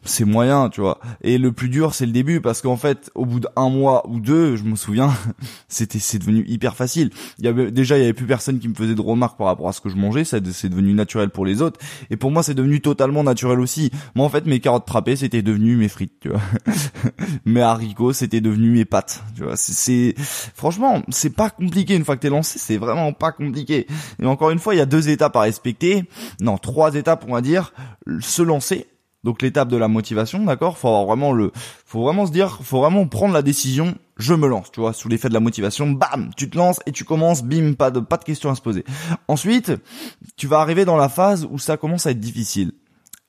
c'est 0.05 0.25
moyen, 0.25 0.69
tu 0.71 0.81
vois. 0.81 0.99
Et 1.23 1.39
le 1.39 1.53
plus 1.53 1.69
dur, 1.69 1.95
c'est 1.95 2.07
le 2.07 2.13
début, 2.13 2.41
parce 2.41 2.63
qu'en 2.63 2.77
fait, 2.77 3.11
au 3.15 3.27
bout 3.27 3.41
d'un 3.41 3.69
mois 3.69 4.09
ou 4.09 4.21
deux, 4.21 4.57
je 4.57 4.65
me 4.65 4.77
souviens, 4.77 5.13
c'était, 5.69 5.99
c'est 5.99 6.19
devenu 6.19 6.45
hyper 6.47 6.77
facile. 6.77 7.11
Il 7.39 7.45
y 7.45 7.49
avait, 7.49 7.71
déjà, 7.71 7.99
il 7.99 8.01
y 8.01 8.05
avait 8.05 8.13
plus 8.15 8.27
personne 8.27 8.59
qui 8.59 8.69
me 8.69 8.75
faisait 8.75 8.95
de 8.95 9.01
remarques 9.01 9.37
par 9.37 9.47
rapport 9.47 9.69
à 9.69 9.73
ce 9.73 9.81
que 9.81 9.89
je 9.89 9.97
mangeais, 9.97 10.25
c'est 10.25 10.41
devenu 10.41 10.95
naturel 10.95 11.31
pour 11.31 11.45
les 11.45 11.63
autres. 11.63 11.79
Et 12.11 12.17
pour 12.17 12.31
moi, 12.31 12.43
c'est 12.43 12.55
devenu 12.55 12.81
totalement 12.81 13.23
naturel 13.23 13.61
aussi. 13.61 13.91
Moi, 14.15 14.25
en 14.25 14.31
fait, 14.31 14.47
mes 14.47 14.61
carottes 14.61 14.87
trapées, 14.87 15.17
c'était 15.17 15.43
devenu 15.43 15.77
mes 15.77 15.89
frites, 15.89 16.19
tu 16.21 16.31
vois. 16.31 16.41
mes 17.45 17.61
haricots, 17.61 18.13
c'était 18.13 18.41
devenu 18.41 18.71
mes 18.71 18.85
pâtes, 18.85 19.23
tu 19.37 19.45
vois. 19.45 19.57
C'est, 19.57 20.15
franchement, 20.19 21.03
c'est 21.11 21.35
pas 21.35 21.51
compliqué 21.51 21.95
une 21.95 22.05
fois 22.05 22.17
que 22.17 22.23
t'es 22.23 22.31
lancé, 22.31 22.59
c'est 22.59 22.79
vraiment 22.79 23.13
pas 23.13 23.33
compliqué. 23.33 23.87
Et 24.21 24.27
encore 24.27 24.51
une 24.51 24.59
fois, 24.59 24.75
il 24.75 24.79
y 24.79 24.83
a 24.83 24.87
deux 24.87 25.09
étapes 25.11 25.37
à 25.37 25.43
respecter. 25.43 26.05
Non, 26.41 26.59
trois 26.59 26.95
étapes, 26.95 27.25
on 27.29 27.35
va 27.35 27.43
dire. 27.43 27.73
Se 28.21 28.43
lancer, 28.43 28.87
donc 29.25 29.43
l'étape 29.43 29.69
de 29.69 29.77
la 29.77 29.89
motivation, 29.89 30.45
d'accord 30.45 30.79
Faut 30.79 30.89
avoir 30.89 31.05
vraiment 31.05 31.33
le, 31.33 31.53
faut 31.85 32.03
vraiment 32.03 32.27
se 32.27 32.33
dire, 32.33 32.59
faut 32.63 32.81
vraiment 32.81 33.07
prendre 33.07 33.35
la 33.35 33.43
décision. 33.43 33.95
Je 34.17 34.35
me 34.35 34.49
lance, 34.49 34.71
tu 34.71 34.81
vois, 34.81 34.93
sous 34.93 35.09
l'effet 35.09 35.29
de 35.29 35.35
la 35.35 35.41
motivation, 35.41 35.91
bam, 35.91 36.31
tu 36.37 36.49
te 36.49 36.57
lances 36.57 36.81
et 36.87 36.93
tu 36.93 37.05
commences, 37.05 37.43
bim, 37.43 37.75
pas 37.75 37.91
de 37.91 38.01
pas 38.01 38.17
de 38.17 38.25
questions 38.25 38.51
à 38.51 38.55
se 38.55 38.63
poser. 38.63 38.85
Ensuite, 39.29 39.73
tu 40.37 40.47
vas 40.47 40.61
arriver 40.61 40.85
dans 40.85 40.97
la 40.97 41.09
phase 41.09 41.47
où 41.51 41.59
ça 41.59 41.77
commence 41.77 42.07
à 42.07 42.13
être 42.13 42.21
difficile. 42.21 42.73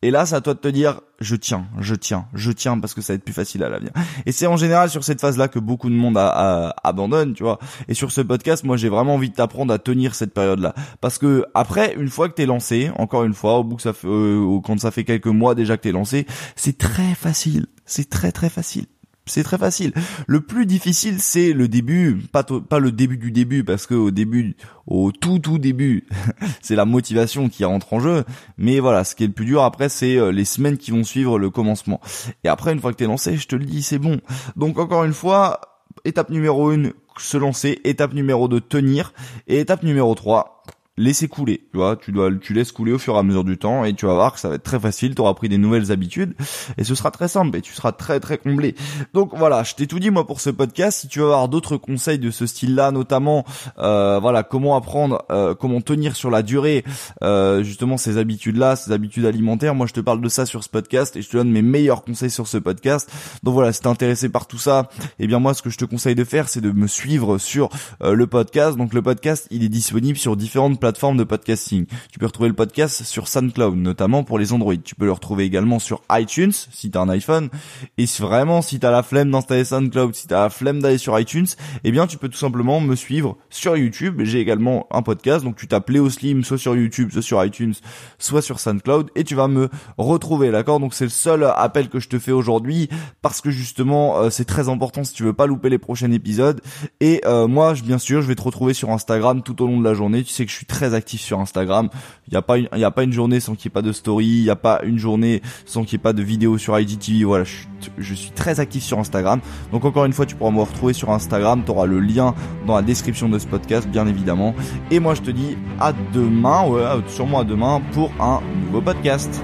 Et 0.03 0.09
là, 0.09 0.25
c'est 0.25 0.35
à 0.35 0.41
toi 0.41 0.55
de 0.55 0.59
te 0.59 0.67
dire, 0.67 1.01
je 1.19 1.35
tiens, 1.35 1.67
je 1.79 1.93
tiens, 1.93 2.25
je 2.33 2.51
tiens 2.51 2.79
parce 2.79 2.95
que 2.95 3.01
ça 3.01 3.13
va 3.13 3.15
être 3.17 3.23
plus 3.23 3.33
facile 3.33 3.63
à 3.63 3.69
l'avenir. 3.69 3.91
Et 4.25 4.31
c'est 4.31 4.47
en 4.47 4.57
général 4.57 4.89
sur 4.89 5.03
cette 5.03 5.21
phase-là 5.21 5.47
que 5.47 5.59
beaucoup 5.59 5.89
de 5.89 5.95
monde 5.95 6.17
abandonne, 6.17 7.33
tu 7.33 7.43
vois. 7.43 7.59
Et 7.87 7.93
sur 7.93 8.11
ce 8.11 8.21
podcast, 8.21 8.63
moi, 8.63 8.77
j'ai 8.77 8.89
vraiment 8.89 9.15
envie 9.15 9.29
de 9.29 9.35
t'apprendre 9.35 9.71
à 9.71 9.77
tenir 9.77 10.15
cette 10.15 10.33
période-là, 10.33 10.73
parce 11.01 11.17
que 11.19 11.45
après, 11.53 11.93
une 11.95 12.09
fois 12.09 12.29
que 12.29 12.33
t'es 12.33 12.47
lancé, 12.47 12.89
encore 12.97 13.23
une 13.23 13.35
fois, 13.35 13.59
au 13.59 13.63
bout 13.63 13.75
que 13.75 13.83
ça 13.83 13.93
fait, 13.93 14.07
euh, 14.07 14.59
quand 14.63 14.79
ça 14.79 14.89
fait 14.89 15.03
quelques 15.03 15.27
mois 15.27 15.53
déjà 15.53 15.77
que 15.77 15.83
t'es 15.83 15.91
lancé, 15.91 16.25
c'est 16.55 16.77
très 16.77 17.13
facile, 17.13 17.67
c'est 17.85 18.09
très 18.09 18.31
très 18.31 18.49
facile. 18.49 18.85
C'est 19.25 19.43
très 19.43 19.57
facile. 19.57 19.93
Le 20.27 20.41
plus 20.41 20.65
difficile, 20.65 21.19
c'est 21.19 21.53
le 21.53 21.67
début, 21.67 22.17
pas 22.31 22.79
le 22.79 22.91
début 22.91 23.17
du 23.17 23.31
début, 23.31 23.63
parce 23.63 23.85
que 23.85 23.93
au 23.93 24.09
début, 24.09 24.55
au 24.87 25.11
tout 25.11 25.37
tout 25.39 25.59
début, 25.59 26.07
c'est 26.61 26.75
la 26.75 26.85
motivation 26.85 27.47
qui 27.47 27.63
rentre 27.63 27.93
en 27.93 27.99
jeu. 27.99 28.23
Mais 28.57 28.79
voilà, 28.79 29.03
ce 29.03 29.15
qui 29.15 29.23
est 29.23 29.27
le 29.27 29.33
plus 29.33 29.45
dur 29.45 29.63
après, 29.63 29.89
c'est 29.89 30.17
euh, 30.17 30.31
les 30.31 30.45
semaines 30.45 30.77
qui 30.77 30.91
vont 30.91 31.03
suivre 31.03 31.37
le 31.37 31.49
commencement. 31.49 32.01
Et 32.43 32.47
après, 32.47 32.73
une 32.73 32.79
fois 32.79 32.91
que 32.91 32.97
t'es 32.97 33.05
lancé, 33.05 33.37
je 33.37 33.47
te 33.47 33.55
le 33.55 33.65
dis, 33.65 33.83
c'est 33.83 33.99
bon. 33.99 34.19
Donc 34.55 34.79
encore 34.79 35.03
une 35.03 35.13
fois, 35.13 35.61
étape 36.03 36.29
numéro 36.29 36.71
une, 36.71 36.93
se 37.17 37.37
lancer. 37.37 37.79
Étape 37.83 38.13
numéro 38.13 38.47
deux, 38.47 38.61
tenir. 38.61 39.13
Et 39.47 39.59
étape 39.59 39.83
numéro 39.83 40.15
trois, 40.15 40.60
laisser 40.97 41.27
couler. 41.27 41.67
Tu 41.71 41.77
vois, 41.77 41.95
tu 41.95 42.11
dois, 42.11 42.29
tu 42.35 42.53
laisses 42.53 42.71
couler 42.71 42.91
au 42.91 42.99
fur 42.99 43.15
et 43.15 43.17
à 43.17 43.23
mesure 43.23 43.45
du 43.45 43.57
temps 43.57 43.85
et 43.85 43.93
tu 43.93 44.05
vas 44.05 44.13
voir 44.13 44.33
que 44.33 44.39
ça 44.39 44.49
va 44.49 44.55
être 44.55 44.63
très 44.63 44.79
facile. 44.79 45.15
Tu 45.15 45.21
auras 45.21 45.33
pris 45.33 45.47
des 45.47 45.57
nouvelles 45.57 45.91
habitudes 45.91 46.35
et 46.77 46.83
ce 46.83 46.95
sera 46.95 47.11
très 47.11 47.29
simple 47.29 47.57
et 47.57 47.61
tu 47.61 47.73
seras 47.73 47.93
très 47.93 48.19
très 48.19 48.37
comblé. 48.37 48.75
Donc 49.13 49.31
voilà, 49.35 49.63
je 49.63 49.73
t'ai 49.73 49.87
tout 49.87 49.99
dit 49.99 50.11
moi 50.11 50.27
pour 50.27 50.41
ce 50.41 50.49
podcast. 50.49 50.99
Si 50.99 51.07
tu 51.07 51.19
veux 51.19 51.25
avoir 51.25 51.47
d'autres 51.47 51.77
conseils 51.77 52.19
de 52.19 52.29
ce 52.29 52.45
style-là, 52.45 52.91
notamment 52.91 53.45
euh, 53.79 54.19
voilà 54.19 54.43
comment 54.43 54.75
apprendre, 54.75 55.23
euh, 55.31 55.55
comment 55.55 55.79
tenir 55.79 56.15
sur 56.15 56.29
la 56.29 56.43
durée 56.43 56.83
euh, 57.23 57.63
justement 57.63 57.95
ces 57.95 58.17
habitudes-là, 58.17 58.75
ces 58.75 58.91
habitudes 58.91 59.25
alimentaires. 59.25 59.75
Moi, 59.75 59.87
je 59.87 59.93
te 59.93 60.01
parle 60.01 60.19
de 60.19 60.29
ça 60.29 60.45
sur 60.45 60.61
ce 60.63 60.69
podcast 60.69 61.15
et 61.15 61.21
je 61.21 61.29
te 61.29 61.37
donne 61.37 61.51
mes 61.51 61.61
meilleurs 61.61 62.03
conseils 62.03 62.31
sur 62.31 62.47
ce 62.47 62.57
podcast. 62.57 63.09
Donc 63.43 63.53
voilà, 63.53 63.71
si 63.71 63.79
t'es 63.79 63.87
intéressé 63.87 64.27
par 64.27 64.45
tout 64.45 64.57
ça, 64.57 64.89
eh 65.19 65.27
bien 65.27 65.39
moi, 65.39 65.53
ce 65.53 65.61
que 65.61 65.69
je 65.69 65.77
te 65.77 65.85
conseille 65.85 66.15
de 66.15 66.25
faire, 66.25 66.49
c'est 66.49 66.61
de 66.61 66.71
me 66.71 66.87
suivre 66.87 67.37
sur 67.37 67.69
le 68.01 68.27
podcast. 68.27 68.77
Donc 68.77 68.93
le 68.93 69.01
podcast, 69.01 69.47
il 69.51 69.63
est 69.63 69.69
disponible 69.69 70.17
sur 70.17 70.35
différentes 70.35 70.80
plateformes 70.81 71.15
de 71.15 71.23
podcasting. 71.23 71.85
Tu 72.11 72.19
peux 72.19 72.25
retrouver 72.25 72.49
le 72.49 72.55
podcast 72.55 73.03
sur 73.03 73.27
SoundCloud, 73.27 73.77
notamment 73.77 74.23
pour 74.23 74.39
les 74.39 74.51
Android. 74.51 74.75
Tu 74.75 74.95
peux 74.95 75.05
le 75.05 75.11
retrouver 75.13 75.45
également 75.45 75.79
sur 75.79 76.01
iTunes, 76.11 76.51
si 76.51 76.91
t'as 76.91 77.01
un 77.01 77.09
iPhone. 77.09 77.49
Et 77.97 78.05
vraiment, 78.19 78.61
si 78.61 78.79
t'as 78.79 78.91
la 78.91 79.03
flemme 79.03 79.31
d'installer 79.31 79.63
SoundCloud, 79.63 80.15
si 80.15 80.27
t'as 80.27 80.43
la 80.43 80.49
flemme 80.49 80.81
d'aller 80.81 80.97
sur 80.97 81.17
iTunes, 81.17 81.47
eh 81.83 81.91
bien, 81.91 82.07
tu 82.07 82.17
peux 82.17 82.27
tout 82.27 82.37
simplement 82.37 82.81
me 82.81 82.95
suivre 82.95 83.37
sur 83.49 83.77
YouTube. 83.77 84.21
J'ai 84.23 84.39
également 84.39 84.87
un 84.91 85.03
podcast, 85.03 85.45
donc 85.45 85.55
tu 85.55 85.67
tapes 85.67 85.89
Léo 85.89 86.09
Slim, 86.09 86.43
soit 86.43 86.57
sur 86.57 86.75
YouTube, 86.75 87.11
soit 87.11 87.21
sur 87.21 87.45
iTunes, 87.45 87.75
soit 88.17 88.41
sur 88.41 88.59
SoundCloud, 88.59 89.11
et 89.15 89.23
tu 89.23 89.35
vas 89.35 89.47
me 89.47 89.69
retrouver, 89.97 90.51
d'accord? 90.51 90.79
Donc 90.79 90.95
c'est 90.95 91.05
le 91.05 91.11
seul 91.11 91.43
appel 91.55 91.89
que 91.89 91.99
je 91.99 92.09
te 92.09 92.17
fais 92.17 92.31
aujourd'hui, 92.31 92.89
parce 93.21 93.39
que 93.39 93.51
justement, 93.51 94.17
euh, 94.17 94.29
c'est 94.31 94.45
très 94.45 94.67
important 94.67 95.03
si 95.03 95.13
tu 95.13 95.23
veux 95.23 95.33
pas 95.33 95.45
louper 95.45 95.69
les 95.69 95.77
prochains 95.77 96.11
épisodes. 96.11 96.59
Et 96.99 97.21
euh, 97.25 97.47
moi, 97.47 97.73
bien 97.83 97.99
sûr, 97.99 98.23
je 98.23 98.27
vais 98.27 98.35
te 98.35 98.41
retrouver 98.41 98.73
sur 98.73 98.89
Instagram 98.89 99.43
tout 99.43 99.61
au 99.61 99.67
long 99.67 99.79
de 99.79 99.83
la 99.83 99.93
journée. 99.93 100.23
Tu 100.23 100.31
sais 100.31 100.45
que 100.45 100.51
je 100.51 100.55
suis 100.57 100.65
très 100.71 100.93
actif 100.93 101.21
sur 101.21 101.39
Instagram. 101.39 101.89
Il 102.27 102.33
y 102.33 102.37
a 102.37 102.91
pas 102.91 103.03
une 103.03 103.13
journée 103.13 103.39
sans 103.41 103.55
qu'il 103.55 103.69
n'y 103.69 103.73
ait 103.73 103.77
pas 103.81 103.81
de 103.81 103.91
story, 103.91 104.25
il 104.25 104.43
y 104.43 104.49
a 104.49 104.55
pas 104.55 104.79
une 104.83 104.97
journée 104.97 105.41
sans 105.65 105.83
qu'il 105.83 105.97
n'y 105.97 106.01
ait 106.01 106.03
pas 106.03 106.13
de 106.13 106.23
vidéo 106.23 106.57
sur 106.57 106.79
IGTV. 106.79 107.25
Voilà, 107.25 107.43
je 107.43 107.67
je 107.97 108.13
suis 108.13 108.31
très 108.31 108.59
actif 108.59 108.83
sur 108.83 108.99
Instagram. 108.99 109.41
Donc 109.71 109.85
encore 109.85 110.05
une 110.05 110.13
fois, 110.13 110.25
tu 110.25 110.35
pourras 110.35 110.51
me 110.51 110.61
retrouver 110.61 110.93
sur 110.93 111.09
Instagram, 111.11 111.63
tu 111.65 111.71
auras 111.71 111.85
le 111.85 111.99
lien 111.99 112.33
dans 112.65 112.75
la 112.75 112.81
description 112.81 113.27
de 113.27 113.37
ce 113.37 113.47
podcast 113.47 113.87
bien 113.87 114.07
évidemment. 114.07 114.55
Et 114.89 114.99
moi 114.99 115.13
je 115.13 115.21
te 115.21 115.31
dis 115.31 115.57
à 115.79 115.93
demain, 116.13 116.67
ouais, 116.67 116.83
sûrement 117.07 117.39
à 117.39 117.43
demain 117.43 117.81
pour 117.91 118.11
un 118.19 118.39
nouveau 118.65 118.81
podcast. 118.81 119.41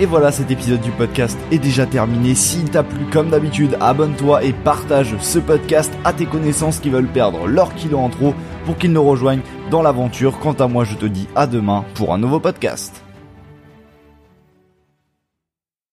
Et 0.00 0.06
voilà, 0.06 0.32
cet 0.32 0.50
épisode 0.50 0.80
du 0.80 0.90
podcast 0.90 1.38
est 1.52 1.58
déjà 1.58 1.86
terminé. 1.86 2.34
S'il 2.34 2.68
t'a 2.68 2.82
plu, 2.82 3.04
comme 3.12 3.30
d'habitude, 3.30 3.76
abonne-toi 3.80 4.42
et 4.42 4.52
partage 4.52 5.14
ce 5.20 5.38
podcast 5.38 5.92
à 6.04 6.12
tes 6.12 6.26
connaissances 6.26 6.80
qui 6.80 6.90
veulent 6.90 7.06
perdre 7.06 7.46
leur 7.46 7.74
kilo 7.74 7.98
en 7.98 8.08
trop 8.08 8.34
pour 8.66 8.76
qu'ils 8.76 8.92
nous 8.92 9.04
rejoignent 9.04 9.42
dans 9.70 9.82
l'aventure. 9.82 10.40
Quant 10.40 10.54
à 10.54 10.66
moi, 10.66 10.82
je 10.84 10.96
te 10.96 11.06
dis 11.06 11.28
à 11.36 11.46
demain 11.46 11.84
pour 11.94 12.12
un 12.12 12.18
nouveau 12.18 12.40
podcast. 12.40 13.03